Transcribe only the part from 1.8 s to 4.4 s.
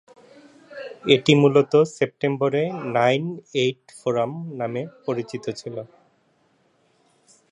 "সেপ্টেম্বরে-নাইনএইট-ফোরাম"